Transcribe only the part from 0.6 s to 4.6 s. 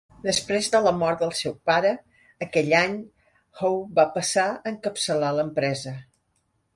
de la mort del seu pare aquell any, Hoe va passar